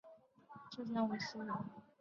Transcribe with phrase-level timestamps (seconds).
[0.71, 1.53] 浙江吴兴人。